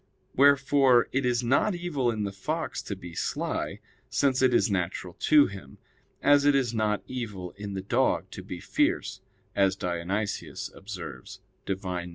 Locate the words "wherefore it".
0.35-1.27